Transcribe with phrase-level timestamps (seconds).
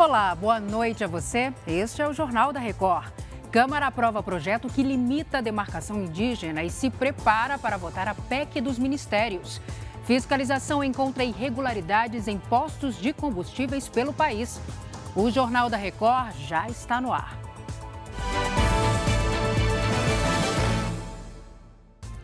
[0.00, 1.52] Olá, boa noite a você.
[1.66, 3.12] Este é o Jornal da Record.
[3.52, 8.62] Câmara aprova projeto que limita a demarcação indígena e se prepara para votar a PEC
[8.62, 9.60] dos ministérios.
[10.06, 14.58] Fiscalização encontra irregularidades em postos de combustíveis pelo país.
[15.14, 17.38] O Jornal da Record já está no ar.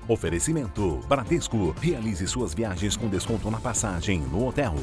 [0.08, 1.75] Oferecimento: Bradesco.
[1.79, 4.77] Realize suas viagens com desconto na passagem no hotel.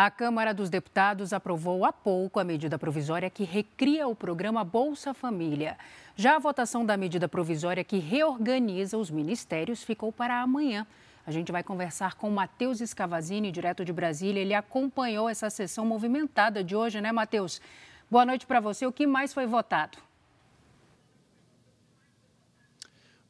[0.00, 5.12] A Câmara dos Deputados aprovou há pouco a medida provisória que recria o programa Bolsa
[5.12, 5.76] Família.
[6.14, 10.86] Já a votação da medida provisória que reorganiza os ministérios ficou para amanhã.
[11.26, 14.40] A gente vai conversar com Matheus Escavazini, direto de Brasília.
[14.40, 17.60] Ele acompanhou essa sessão movimentada de hoje, né, Matheus?
[18.08, 18.86] Boa noite para você.
[18.86, 19.98] O que mais foi votado?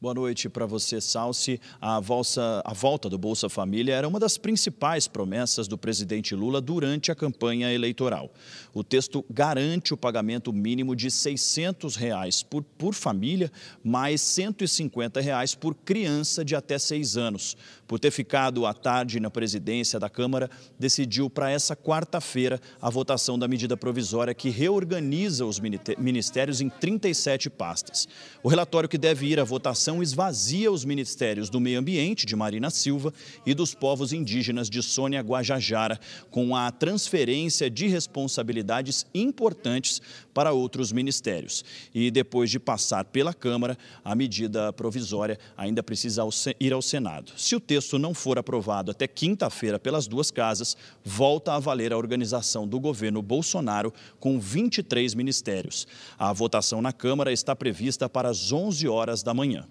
[0.01, 1.59] Boa noite para você, Salsi.
[1.81, 6.61] A, volta, a volta do Bolsa Família era uma das principais promessas do presidente Lula
[6.61, 8.31] durante a campanha eleitoral.
[8.73, 13.51] O texto garante o pagamento mínimo de 600 reais por, por família,
[13.83, 17.57] mais 150 reais por criança de até seis anos.
[17.85, 23.37] Por ter ficado à tarde na presidência da Câmara, decidiu para essa quarta-feira a votação
[23.37, 28.07] da medida provisória que reorganiza os ministérios em 37 pastas.
[28.41, 32.69] O relatório que deve ir à votação esvazia os ministérios do Meio Ambiente, de Marina
[32.69, 33.13] Silva,
[33.45, 40.01] e dos povos indígenas de Sônia Guajajara, com a transferência de responsabilidades importantes
[40.33, 41.65] para outros ministérios.
[41.93, 46.23] E depois de passar pela Câmara, a medida provisória ainda precisa
[46.59, 47.31] ir ao Senado.
[47.35, 51.97] Se o texto não for aprovado até quinta-feira pelas duas casas, volta a valer a
[51.97, 55.87] organização do governo Bolsonaro com 23 ministérios.
[56.17, 59.67] A votação na Câmara está prevista para as 11 horas da manhã.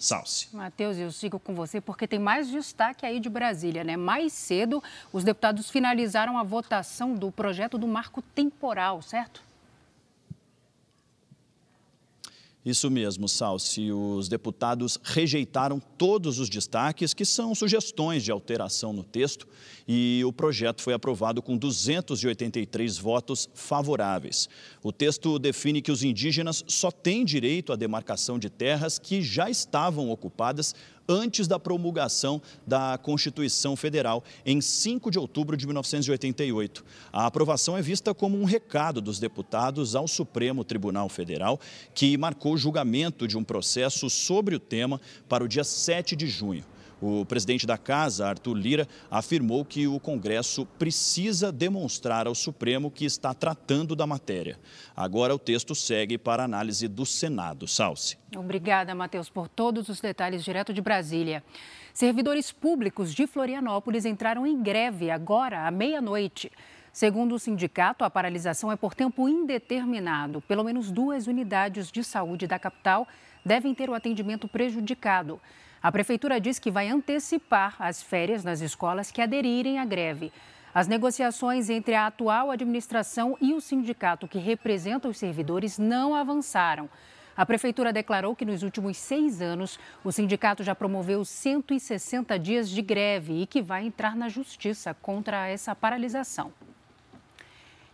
[0.00, 0.48] Salce.
[0.50, 3.98] Matheus, eu sigo com você porque tem mais destaque aí de Brasília, né?
[3.98, 9.42] Mais cedo, os deputados finalizaram a votação do projeto do marco temporal, certo?
[12.64, 13.90] Isso mesmo, Salsi.
[13.90, 19.48] Os deputados rejeitaram todos os destaques, que são sugestões de alteração no texto,
[19.88, 24.46] e o projeto foi aprovado com 283 votos favoráveis.
[24.82, 29.48] O texto define que os indígenas só têm direito à demarcação de terras que já
[29.48, 30.74] estavam ocupadas
[31.08, 36.84] antes da promulgação da Constituição Federal, em 5 de outubro de 1988.
[37.12, 41.60] A aprovação é vista como um recado dos deputados ao Supremo Tribunal Federal,
[41.94, 46.26] que marcou o julgamento de um processo sobre o tema para o dia 7 de
[46.26, 46.64] junho.
[47.00, 53.06] O presidente da Casa, Arthur Lira, afirmou que o Congresso precisa demonstrar ao Supremo que
[53.06, 54.58] está tratando da matéria.
[54.94, 57.66] Agora o texto segue para análise do Senado.
[57.66, 58.18] Salce.
[58.36, 61.42] Obrigada, Matheus, por todos os detalhes direto de Brasília.
[61.94, 66.52] Servidores públicos de Florianópolis entraram em greve agora, à meia-noite.
[66.92, 70.42] Segundo o sindicato, a paralisação é por tempo indeterminado.
[70.42, 73.08] Pelo menos duas unidades de saúde da capital
[73.44, 75.40] devem ter o atendimento prejudicado.
[75.82, 80.30] A prefeitura diz que vai antecipar as férias nas escolas que aderirem à greve.
[80.74, 86.86] As negociações entre a atual administração e o sindicato que representa os servidores não avançaram.
[87.34, 92.82] A prefeitura declarou que nos últimos seis anos o sindicato já promoveu 160 dias de
[92.82, 96.52] greve e que vai entrar na justiça contra essa paralisação.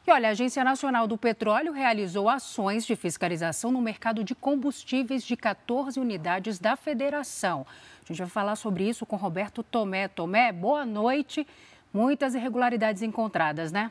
[0.06, 5.24] E olha, a Agência Nacional do Petróleo realizou ações de fiscalização no mercado de combustíveis
[5.24, 7.66] de 14 unidades da federação.
[8.04, 10.06] A gente vai falar sobre isso com Roberto Tomé.
[10.06, 11.44] Tomé, boa noite.
[11.92, 13.90] Muitas irregularidades encontradas, né?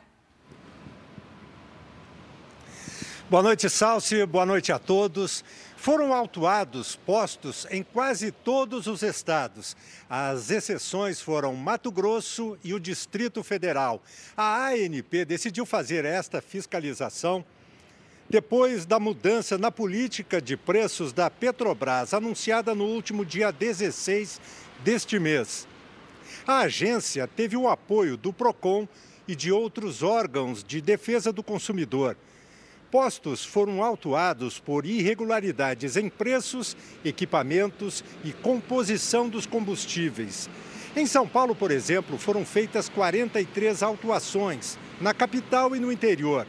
[3.28, 4.24] Boa noite, Salsi.
[4.24, 5.42] Boa noite a todos.
[5.76, 9.76] Foram autuados postos em quase todos os estados.
[10.08, 14.00] As exceções foram Mato Grosso e o Distrito Federal.
[14.36, 17.44] A ANP decidiu fazer esta fiscalização
[18.30, 24.40] depois da mudança na política de preços da Petrobras, anunciada no último dia 16
[24.84, 25.66] deste mês.
[26.46, 28.86] A agência teve o apoio do PROCON
[29.26, 32.16] e de outros órgãos de defesa do consumidor
[32.90, 40.48] postos foram autuados por irregularidades em preços, equipamentos e composição dos combustíveis.
[40.96, 46.46] Em São Paulo, por exemplo, foram feitas 43 autuações, na capital e no interior.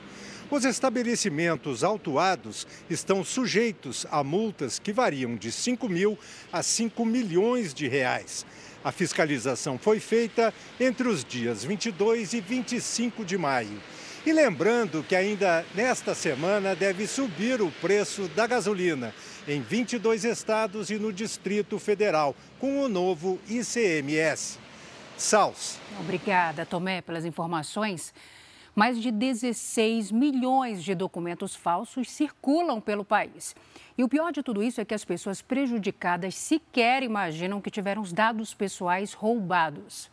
[0.50, 6.18] Os estabelecimentos autuados estão sujeitos a multas que variam de 5 mil
[6.54, 8.46] a 5 milhões de reais.
[8.82, 13.82] A fiscalização foi feita entre os dias 22 e 25 de maio.
[14.28, 19.14] E lembrando que ainda nesta semana deve subir o preço da gasolina
[19.48, 24.60] em 22 estados e no Distrito Federal, com o novo ICMS.
[25.16, 25.80] Salso.
[26.02, 28.14] Obrigada, Tomé, pelas informações.
[28.76, 33.56] Mais de 16 milhões de documentos falsos circulam pelo país.
[33.98, 38.02] E o pior de tudo isso é que as pessoas prejudicadas sequer imaginam que tiveram
[38.02, 40.12] os dados pessoais roubados.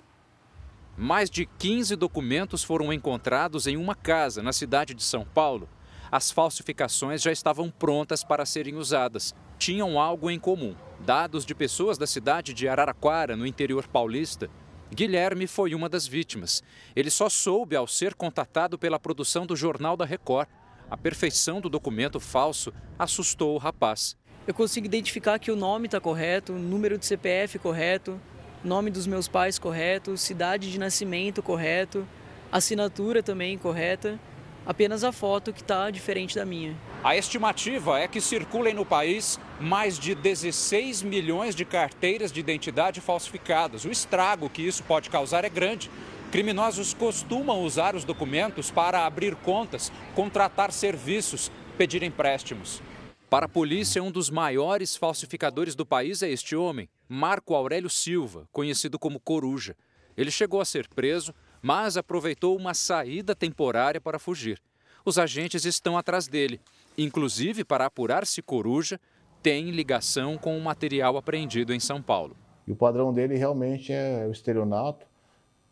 [0.96, 5.68] Mais de 15 documentos foram encontrados em uma casa na cidade de São Paulo.
[6.10, 9.34] As falsificações já estavam prontas para serem usadas.
[9.58, 14.48] Tinham algo em comum: dados de pessoas da cidade de Araraquara, no interior paulista,
[14.94, 16.62] Guilherme foi uma das vítimas.
[16.94, 20.48] Ele só soube ao ser contatado pela produção do Jornal da Record.
[20.88, 24.16] A perfeição do documento falso assustou o rapaz.
[24.46, 28.20] Eu consigo identificar que o nome está correto, o número de CPF correto,
[28.64, 32.06] nome dos meus pais correto, cidade de nascimento correto,
[32.50, 34.18] assinatura também correta
[34.66, 36.74] apenas a foto que está diferente da minha.
[37.02, 43.00] A estimativa é que circulem no país mais de 16 milhões de carteiras de identidade
[43.00, 43.84] falsificadas.
[43.84, 45.90] O estrago que isso pode causar é grande.
[46.32, 52.82] Criminosos costumam usar os documentos para abrir contas, contratar serviços, pedir empréstimos.
[53.28, 58.48] Para a polícia, um dos maiores falsificadores do país é este homem, Marco Aurélio Silva,
[58.52, 59.76] conhecido como Coruja.
[60.16, 61.34] Ele chegou a ser preso
[61.64, 64.60] mas aproveitou uma saída temporária para fugir.
[65.02, 66.60] Os agentes estão atrás dele,
[66.98, 69.00] inclusive para apurar se Coruja
[69.42, 72.36] tem ligação com o material apreendido em São Paulo.
[72.66, 75.06] E o padrão dele realmente é o estelionato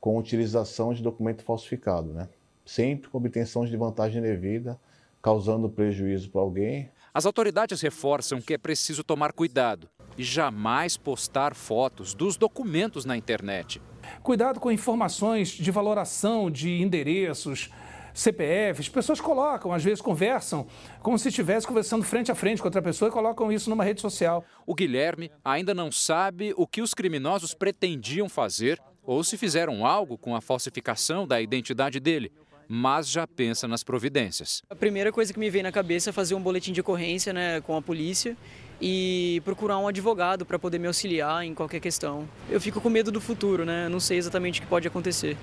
[0.00, 2.26] com utilização de documento falsificado, né?
[2.64, 4.80] sempre com obtenção de vantagem devida,
[5.20, 6.90] causando prejuízo para alguém.
[7.12, 13.16] As autoridades reforçam que é preciso tomar cuidado e jamais postar fotos dos documentos na
[13.16, 13.80] internet.
[14.22, 17.70] Cuidado com informações de valoração de endereços,
[18.14, 18.88] CPFs.
[18.88, 20.66] Pessoas colocam, às vezes conversam,
[21.00, 24.00] como se estivesse conversando frente a frente com outra pessoa e colocam isso numa rede
[24.00, 24.44] social.
[24.66, 30.16] O Guilherme ainda não sabe o que os criminosos pretendiam fazer ou se fizeram algo
[30.16, 32.30] com a falsificação da identidade dele
[32.74, 34.62] mas já pensa nas providências.
[34.70, 37.60] A primeira coisa que me veio na cabeça é fazer um boletim de ocorrência né,
[37.60, 38.34] com a polícia
[38.82, 42.28] e procurar um advogado para poder me auxiliar em qualquer questão.
[42.50, 43.88] Eu fico com medo do futuro, né?
[43.88, 45.38] Não sei exatamente o que pode acontecer.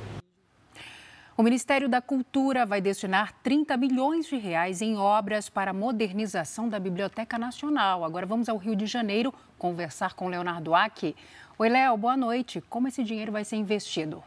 [1.37, 6.67] O Ministério da Cultura vai destinar 30 milhões de reais em obras para a modernização
[6.67, 8.03] da Biblioteca Nacional.
[8.03, 11.15] Agora vamos ao Rio de Janeiro conversar com Leonardo Aki.
[11.57, 12.59] Oi, Léo, boa noite.
[12.69, 14.21] Como esse dinheiro vai ser investido?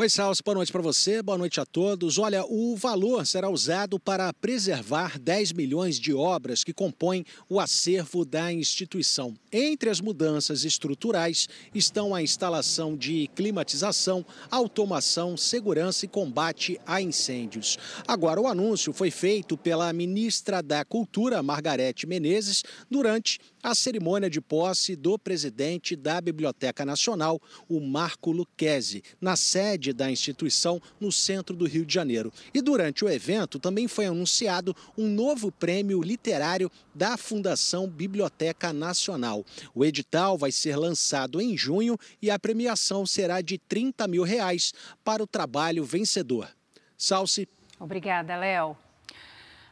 [0.00, 2.18] Oi, Salso, boa noite para você, boa noite a todos.
[2.18, 8.24] Olha, o valor será usado para preservar 10 milhões de obras que compõem o acervo
[8.24, 9.34] da instituição.
[9.50, 17.76] Entre as mudanças estruturais estão a instalação de climatização, automação, segurança e combate a incêndios.
[18.06, 24.40] Agora, o anúncio foi feito pela ministra da Cultura, Margarete Menezes, durante a cerimônia de
[24.40, 31.54] posse do presidente da Biblioteca Nacional, o Marco Luquezzi, na sede da instituição no centro
[31.54, 32.32] do Rio de Janeiro.
[32.52, 39.44] E durante o evento também foi anunciado um novo prêmio literário da Fundação Biblioteca Nacional.
[39.74, 44.72] O edital vai ser lançado em junho e a premiação será de 30 mil reais
[45.04, 46.48] para o trabalho vencedor.
[46.96, 47.48] Salce.
[47.78, 48.76] Obrigada, Léo.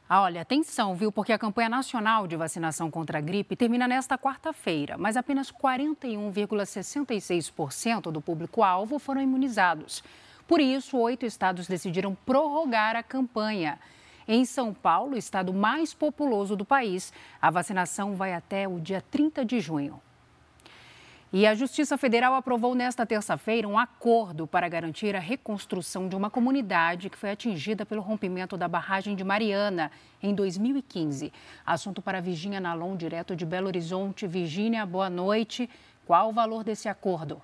[0.09, 1.11] Ah, olha, atenção, viu?
[1.11, 8.13] Porque a campanha nacional de vacinação contra a gripe termina nesta quarta-feira, mas apenas 41,66%
[8.13, 10.05] do público-alvo foram imunizados.
[10.47, 13.81] Por isso, oito estados decidiram prorrogar a campanha.
[14.29, 19.45] Em São Paulo, estado mais populoso do país, a vacinação vai até o dia 30
[19.45, 20.01] de junho.
[21.39, 26.31] E a Justiça Federal aprovou nesta terça-feira um acordo para garantir a reconstrução de uma
[26.31, 29.91] comunidade que foi atingida pelo rompimento da barragem de Mariana
[30.23, 31.31] em 2015.
[31.67, 34.27] Assunto para Virginia Nalon, direto de Belo Horizonte.
[34.27, 35.69] Virginia, boa noite.
[36.07, 37.43] Qual o valor desse acordo?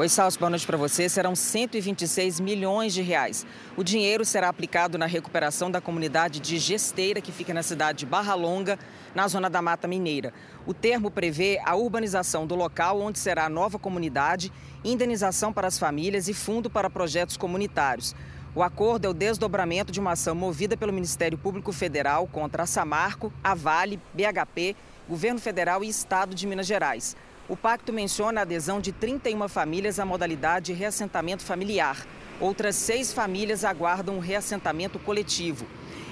[0.00, 1.08] Oi, Salso, boa noite para você.
[1.08, 3.44] Serão 126 milhões de reais.
[3.76, 8.06] O dinheiro será aplicado na recuperação da comunidade de Gesteira, que fica na cidade de
[8.06, 8.78] Barra Longa,
[9.12, 10.32] na zona da Mata Mineira.
[10.64, 14.52] O termo prevê a urbanização do local onde será a nova comunidade,
[14.84, 18.14] indenização para as famílias e fundo para projetos comunitários.
[18.54, 22.66] O acordo é o desdobramento de uma ação movida pelo Ministério Público Federal contra a
[22.66, 24.76] Samarco, a Vale, BHP,
[25.08, 27.16] Governo Federal e Estado de Minas Gerais.
[27.48, 32.06] O pacto menciona a adesão de 31 famílias à modalidade reassentamento familiar.
[32.38, 35.66] Outras seis famílias aguardam o reassentamento coletivo.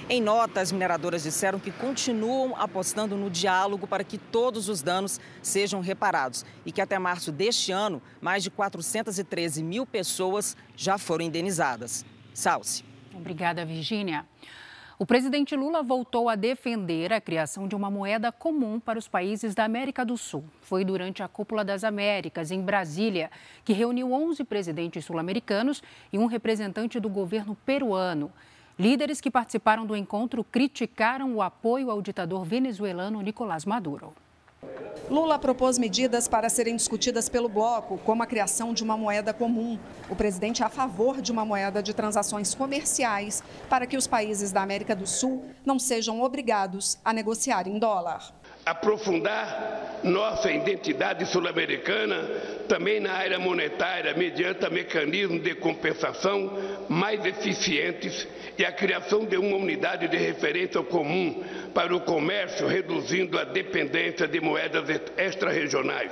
[0.09, 5.19] Em nota, as mineradoras disseram que continuam apostando no diálogo para que todos os danos
[5.43, 11.23] sejam reparados e que até março deste ano, mais de 413 mil pessoas já foram
[11.23, 12.03] indenizadas.
[12.33, 12.83] Salce.
[13.13, 14.25] Obrigada, Virgínia.
[14.99, 19.53] O presidente Lula voltou a defender a criação de uma moeda comum para os países
[19.53, 20.43] da América do Sul.
[20.59, 23.29] Foi durante a Cúpula das Américas, em Brasília,
[23.63, 28.31] que reuniu 11 presidentes sul-americanos e um representante do governo peruano.
[28.79, 34.15] Líderes que participaram do encontro criticaram o apoio ao ditador venezuelano Nicolás Maduro.
[35.09, 39.79] Lula propôs medidas para serem discutidas pelo bloco, como a criação de uma moeda comum.
[40.09, 44.51] O presidente é a favor de uma moeda de transações comerciais para que os países
[44.51, 48.33] da América do Sul não sejam obrigados a negociar em dólar.
[48.67, 52.17] Aprofundar nossa identidade sul-americana
[52.67, 56.51] também na área monetária, mediante mecanismos de compensação
[56.89, 61.41] mais eficientes e a criação de uma unidade de referência comum
[61.73, 64.83] para o comércio, reduzindo a dependência de moedas
[65.15, 66.11] extra-regionais.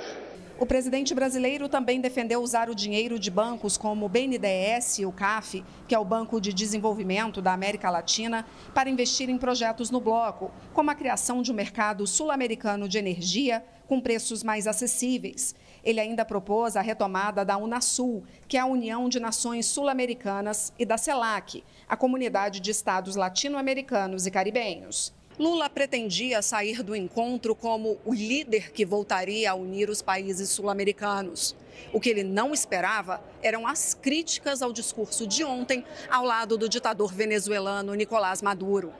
[0.58, 5.12] O presidente brasileiro também defendeu usar o dinheiro de bancos como o BNDES e o
[5.12, 10.00] CAF, que é o Banco de Desenvolvimento da América Latina, para investir em projetos no
[10.00, 15.54] bloco, como a criação de um mercado sul-americano de energia com preços mais acessíveis.
[15.84, 20.86] Ele ainda propôs a retomada da Unasul, que é a União de Nações Sul-Americanas, e
[20.86, 25.15] da CELAC, a Comunidade de Estados Latino-Americanos e Caribenhos.
[25.38, 31.54] Lula pretendia sair do encontro como o líder que voltaria a unir os países sul-americanos.
[31.92, 36.70] O que ele não esperava eram as críticas ao discurso de ontem ao lado do
[36.70, 38.94] ditador venezuelano Nicolás Maduro.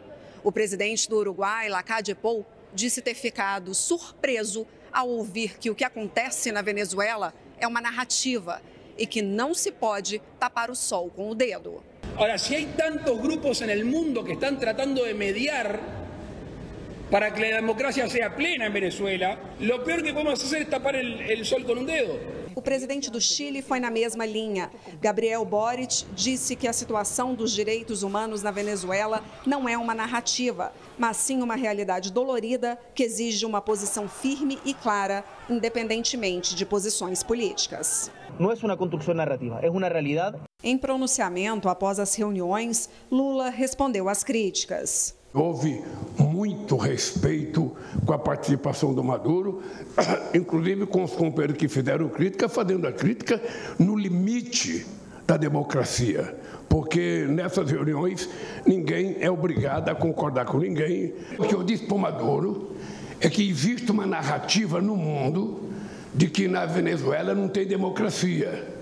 [0.45, 5.85] O presidente do Uruguai, Lacade Pou, disse ter ficado surpreso ao ouvir que o que
[5.85, 8.61] acontece na Venezuela é uma narrativa
[8.99, 11.83] e que não se pode tapar o sol com o dedo.
[12.15, 15.81] Agora, se há tantos grupos no mundo que estão tratando de mediar
[17.11, 20.97] para que la democracia sea plena en Venezuela, lo peor que podemos hacer es tapar
[20.97, 22.19] el, el sol con un dedo.
[22.55, 24.71] O presidente do Chile foi na mesma linha.
[24.99, 30.73] Gabriel Boric disse que a situação dos direitos humanos na Venezuela não é uma narrativa,
[30.97, 37.23] mas sim uma realidade dolorida que exige uma posição firme e clara, independentemente de posições
[37.23, 38.11] políticas.
[38.41, 40.39] Não é uma construção narrativa, é uma realidade.
[40.65, 45.15] Em pronunciamento após as reuniões, Lula respondeu às críticas.
[45.37, 45.83] Houve
[46.19, 47.71] muito respeito
[48.07, 49.63] com a participação do Maduro,
[50.33, 53.39] inclusive com os companheiros que fizeram crítica, fazendo a crítica
[53.79, 54.87] no limite
[55.27, 56.35] da democracia,
[56.71, 58.31] porque nessas reuniões
[58.65, 61.13] ninguém é obrigado a concordar com ninguém.
[61.39, 62.75] O que eu disse para o Maduro
[63.21, 65.69] é que existe uma narrativa no mundo
[66.15, 68.76] de que na Venezuela não tem democracia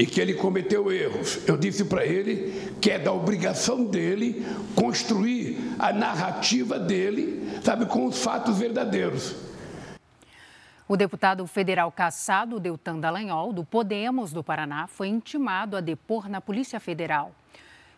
[0.00, 1.46] e que ele cometeu erros.
[1.46, 8.06] Eu disse para ele que é da obrigação dele construir a narrativa dele, sabe, com
[8.06, 9.36] os fatos verdadeiros.
[10.88, 16.40] O deputado federal caçado Deltan Dallagnol, do Podemos do Paraná, foi intimado a depor na
[16.40, 17.34] Polícia Federal.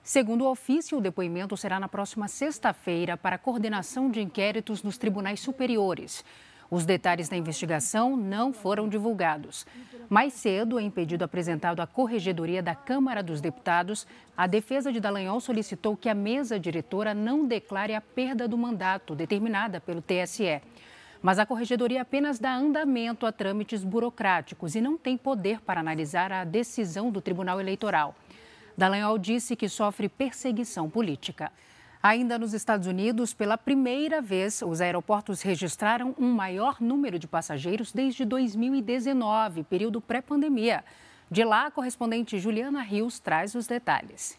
[0.02, 5.38] Segundo o ofício, o depoimento será na próxima sexta-feira para coordenação de inquéritos nos tribunais
[5.38, 6.25] superiores.
[6.72, 9.66] Os detalhes da investigação não foram divulgados.
[10.08, 15.38] Mais cedo, em pedido apresentado à Corregedoria da Câmara dos Deputados, a defesa de Dallagnol
[15.38, 20.62] solicitou que a mesa diretora não declare a perda do mandato determinada pelo TSE.
[21.20, 26.32] Mas a Corregedoria apenas dá andamento a trâmites burocráticos e não tem poder para analisar
[26.32, 28.14] a decisão do Tribunal Eleitoral.
[28.78, 31.52] Dallagnol disse que sofre perseguição política.
[32.02, 37.92] Ainda nos Estados Unidos, pela primeira vez, os aeroportos registraram um maior número de passageiros
[37.92, 40.85] desde 2019, período pré-pandemia.
[41.30, 44.37] De lá, a correspondente Juliana Rios traz os detalhes.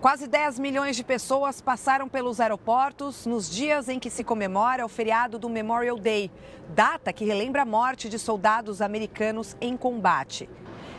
[0.00, 4.88] Quase 10 milhões de pessoas passaram pelos aeroportos nos dias em que se comemora o
[4.88, 6.30] feriado do Memorial Day,
[6.70, 10.48] data que relembra a morte de soldados americanos em combate.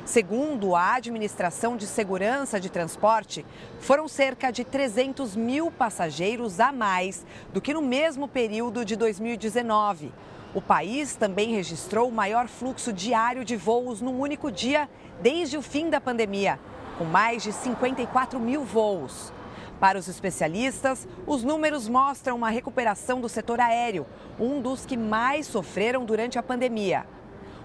[0.06, 3.46] Segundo a Administração de Segurança de Transporte,
[3.80, 10.12] foram cerca de 300 mil passageiros a mais do que no mesmo período de 2019.
[10.54, 14.90] O país também registrou o maior fluxo diário de voos num único dia
[15.22, 16.60] desde o fim da pandemia,
[16.98, 19.32] com mais de 54 mil voos.
[19.80, 24.06] Para os especialistas, os números mostram uma recuperação do setor aéreo,
[24.38, 27.06] um dos que mais sofreram durante a pandemia.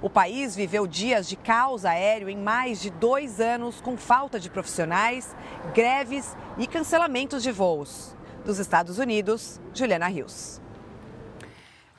[0.01, 4.49] O país viveu dias de caos aéreo em mais de dois anos, com falta de
[4.49, 5.35] profissionais,
[5.75, 8.15] greves e cancelamentos de voos.
[8.45, 10.61] Dos Estados Unidos, Juliana Rios.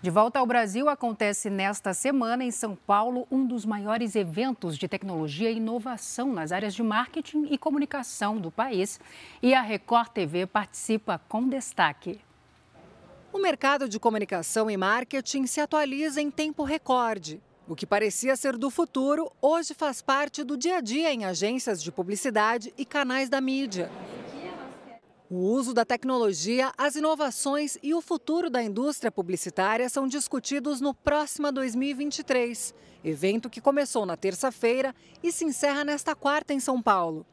[0.01, 4.87] De volta ao Brasil, acontece nesta semana em São Paulo um dos maiores eventos de
[4.87, 8.97] tecnologia e inovação nas áreas de marketing e comunicação do país.
[9.43, 12.21] E a Record TV participa com destaque.
[13.33, 17.41] O mercado de comunicação e marketing se atualiza em tempo recorde.
[17.69, 21.83] O que parecia ser do futuro, hoje faz parte do dia a dia em agências
[21.83, 23.91] de publicidade e canais da mídia.
[25.29, 30.95] O uso da tecnologia, as inovações e o futuro da indústria publicitária são discutidos no
[30.95, 32.73] próximo 2023,
[33.03, 37.23] evento que começou na terça-feira e se encerra nesta quarta em São Paulo.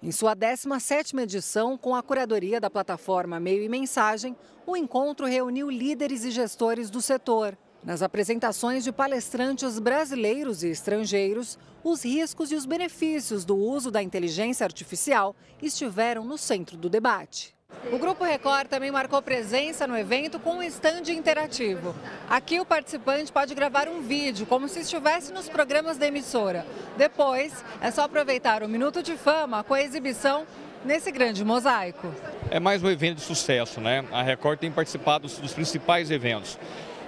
[0.00, 5.68] Em sua 17ª edição, com a curadoria da plataforma Meio e Mensagem, o encontro reuniu
[5.68, 7.58] líderes e gestores do setor.
[7.84, 14.00] Nas apresentações de palestrantes brasileiros e estrangeiros, os riscos e os benefícios do uso da
[14.00, 17.52] inteligência artificial estiveram no centro do debate.
[17.90, 21.92] O Grupo Record também marcou presença no evento com um estande interativo.
[22.30, 26.64] Aqui o participante pode gravar um vídeo, como se estivesse nos programas da emissora.
[26.96, 30.46] Depois, é só aproveitar o Minuto de Fama com a exibição
[30.84, 32.14] nesse grande mosaico.
[32.48, 34.04] É mais um evento de sucesso, né?
[34.12, 36.56] A Record tem participado dos principais eventos.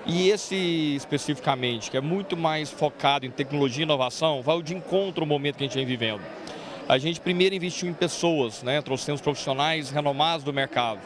[0.06, 5.22] E esse especificamente, que é muito mais focado em tecnologia e inovação, vai de encontro
[5.22, 6.20] ao momento que a gente vem vivendo.
[6.86, 8.82] A gente primeiro investiu em pessoas, né?
[8.82, 11.00] trouxemos profissionais renomados do mercado.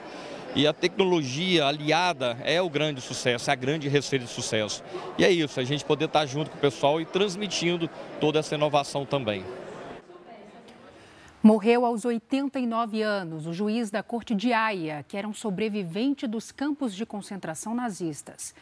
[0.57, 4.83] E a tecnologia aliada é o grande sucesso, é a grande receita de sucesso.
[5.17, 7.88] E é isso, a gente poder estar junto com o pessoal e transmitindo
[8.21, 9.45] toda essa inovação também.
[11.40, 16.50] Morreu aos 89 anos o juiz da corte de Haia, que era um sobrevivente dos
[16.50, 18.52] campos de concentração nazistas.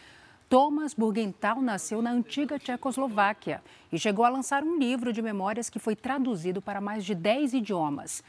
[0.49, 3.61] Thomas Burgenthal nasceu na antiga Tchecoslováquia
[3.91, 7.55] e chegou a lançar um livro de memórias que foi traduzido para mais de 10
[7.55, 8.23] idiomas.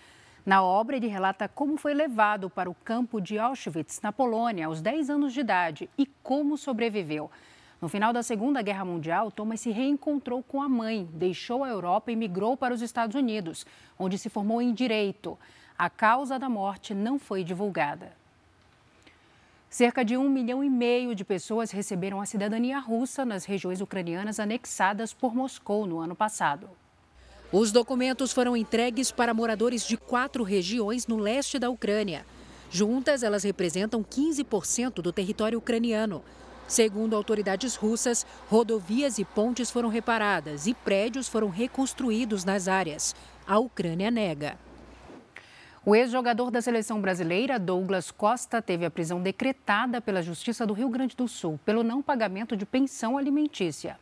[0.44, 4.82] Na obra, ele relata como foi levado para o campo de Auschwitz, na Polônia, aos
[4.82, 7.30] 10 anos de idade e como sobreviveu.
[7.80, 12.12] No final da Segunda Guerra Mundial, Thomas se reencontrou com a mãe, deixou a Europa
[12.12, 13.64] e migrou para os Estados Unidos,
[14.00, 15.38] onde se formou em direito.
[15.78, 18.17] A causa da morte não foi divulgada.
[19.70, 24.40] Cerca de um milhão e meio de pessoas receberam a cidadania russa nas regiões ucranianas
[24.40, 26.70] anexadas por Moscou no ano passado.
[27.52, 32.26] Os documentos foram entregues para moradores de quatro regiões no leste da Ucrânia.
[32.70, 36.24] Juntas, elas representam 15% do território ucraniano.
[36.66, 43.16] Segundo autoridades russas, rodovias e pontes foram reparadas e prédios foram reconstruídos nas áreas.
[43.46, 44.58] A Ucrânia nega.
[45.90, 50.90] O ex-jogador da seleção brasileira, Douglas Costa, teve a prisão decretada pela Justiça do Rio
[50.90, 53.98] Grande do Sul pelo não pagamento de pensão alimentícia.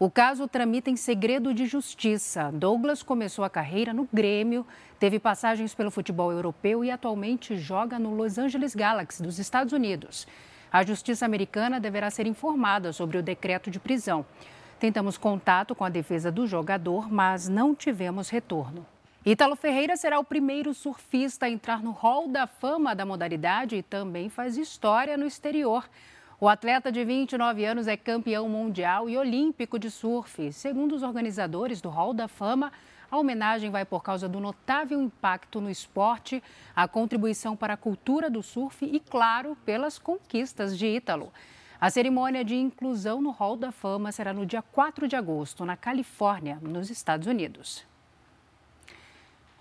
[0.00, 2.50] O caso tramita em segredo de justiça.
[2.50, 4.66] Douglas começou a carreira no Grêmio,
[4.98, 10.26] teve passagens pelo futebol europeu e atualmente joga no Los Angeles Galaxy dos Estados Unidos.
[10.72, 14.26] A justiça americana deverá ser informada sobre o decreto de prisão.
[14.80, 18.84] Tentamos contato com a defesa do jogador, mas não tivemos retorno.
[19.24, 23.82] Ítalo Ferreira será o primeiro surfista a entrar no hall da fama da modalidade e
[23.82, 25.88] também faz história no exterior.
[26.40, 30.52] O atleta de 29 anos é campeão mundial e olímpico de surf.
[30.52, 32.72] Segundo os organizadores do Hall da Fama,
[33.08, 36.42] a homenagem vai por causa do notável impacto no esporte,
[36.74, 41.32] a contribuição para a cultura do surf e, claro, pelas conquistas de Ítalo.
[41.80, 45.76] A cerimônia de inclusão no Hall da Fama será no dia 4 de agosto, na
[45.76, 47.91] Califórnia, nos Estados Unidos.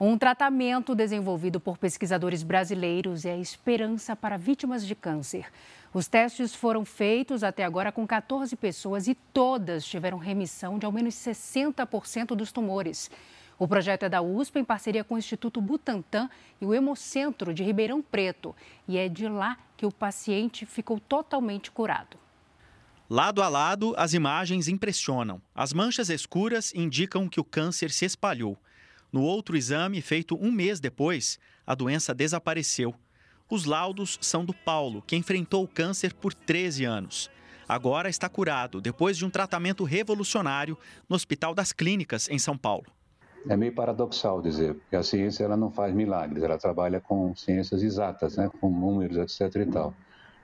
[0.03, 5.45] Um tratamento desenvolvido por pesquisadores brasileiros é a esperança para vítimas de câncer.
[5.93, 10.91] Os testes foram feitos até agora com 14 pessoas e todas tiveram remissão de ao
[10.91, 13.11] menos 60% dos tumores.
[13.59, 16.27] O projeto é da USP em parceria com o Instituto Butantan
[16.59, 18.55] e o Hemocentro de Ribeirão Preto.
[18.87, 22.17] E é de lá que o paciente ficou totalmente curado.
[23.07, 25.39] Lado a lado, as imagens impressionam.
[25.53, 28.57] As manchas escuras indicam que o câncer se espalhou.
[29.11, 32.95] No outro exame, feito um mês depois, a doença desapareceu.
[33.49, 37.29] Os laudos são do Paulo, que enfrentou o câncer por 13 anos.
[37.67, 40.77] Agora está curado, depois de um tratamento revolucionário
[41.09, 42.85] no Hospital das Clínicas, em São Paulo.
[43.49, 47.83] É meio paradoxal dizer, porque a ciência ela não faz milagres, ela trabalha com ciências
[47.83, 49.55] exatas, né, com números, etc.
[49.61, 49.93] e tal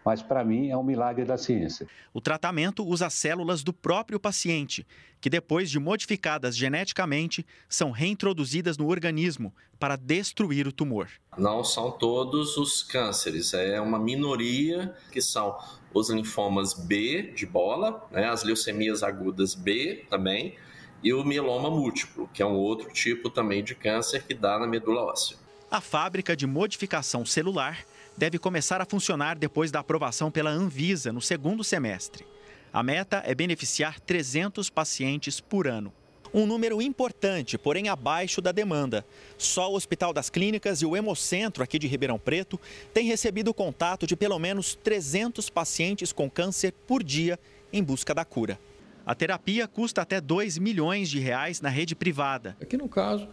[0.08, 1.86] mas para mim é um milagre da ciência.
[2.14, 4.88] O tratamento usa células do próprio paciente,
[5.20, 11.10] que depois de modificadas geneticamente, são reintroduzidas no organismo para destruir o tumor.
[11.38, 15.58] Não são todos os cânceres, é uma minoria que são
[15.94, 20.56] os linfomas B de bola, né, as leucemias agudas B também,
[21.04, 24.68] e o mieloma múltiplo, que é um outro tipo também de câncer que dá na
[24.68, 25.36] medula óssea.
[25.70, 27.84] A fábrica de modificação celular
[28.18, 32.26] deve começar a funcionar depois da aprovação pela Anvisa no segundo semestre.
[32.74, 35.94] A meta é beneficiar 300 pacientes por ano.
[36.34, 39.06] Um número importante, porém abaixo da demanda.
[39.38, 42.60] Só o Hospital das Clínicas e o Hemocentro aqui de Ribeirão Preto
[42.94, 47.40] têm recebido contato de pelo menos 300 pacientes com câncer por dia
[47.72, 48.60] em busca da cura.
[49.06, 52.58] A terapia custa até 2 milhões de reais na rede privada.
[52.62, 53.26] Aqui no caso,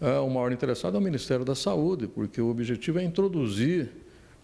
[0.00, 3.90] é, o maior interessado é o Ministério da Saúde, porque o objetivo é introduzir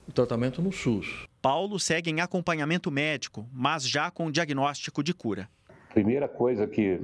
[0.06, 1.26] o tratamento no SUS.
[1.40, 5.48] Paulo segue em acompanhamento médico, mas já com diagnóstico de cura.
[5.92, 7.00] Primeira coisa que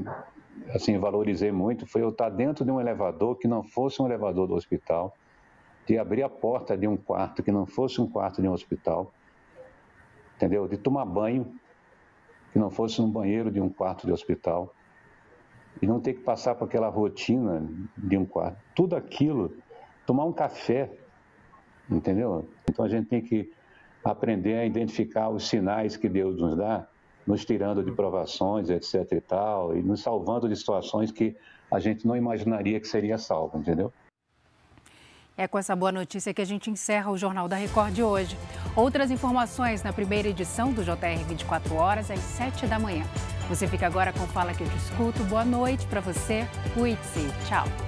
[0.71, 4.47] assim valorizei muito foi eu estar dentro de um elevador que não fosse um elevador
[4.47, 5.15] do hospital,
[5.87, 9.13] de abrir a porta de um quarto que não fosse um quarto de um hospital,
[10.37, 10.69] entendeu?
[10.69, 11.55] De tomar banho
[12.53, 14.75] que não fosse no banheiro de um quarto de hospital
[15.81, 18.59] e não ter que passar por aquela rotina de um quarto.
[18.75, 19.57] Tudo aquilo,
[20.07, 20.91] tomar um café,
[21.90, 22.48] entendeu?
[22.68, 23.51] Então a gente tem que
[24.05, 26.87] aprender a identificar os sinais que Deus nos dá,
[27.27, 31.37] nos tirando de provações, etc e tal, e nos salvando de situações que
[31.70, 33.92] a gente não imaginaria que seria salvo, entendeu?
[35.37, 38.37] É com essa boa notícia que a gente encerra o Jornal da Record de hoje.
[38.74, 43.05] Outras informações na primeira edição do JR 24 horas às 7 da manhã.
[43.48, 45.22] Você fica agora com Fala que eu te escuto.
[45.24, 46.44] Boa noite para você.
[46.74, 47.29] Cuide-se.
[47.46, 47.88] Tchau.